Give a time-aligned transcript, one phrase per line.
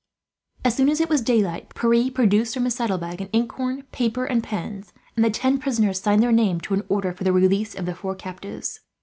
[0.65, 4.25] As soon as it was daylight, Pierre produced from his saddlebag an ink horn, paper,
[4.25, 7.75] and pens; and the ten prisoners signed their name to an order for the release
[7.75, 8.79] of the four captives.